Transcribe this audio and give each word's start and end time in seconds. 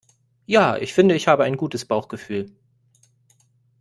Ja, 0.47 0.77
ich 0.77 0.93
finde 0.95 1.13
ich 1.13 1.27
habe 1.27 1.43
ein 1.43 1.57
gutes 1.57 1.85
Bauchgefühl. 1.85 2.49